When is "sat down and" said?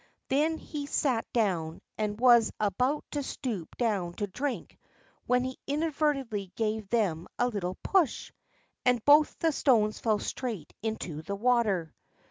0.87-2.19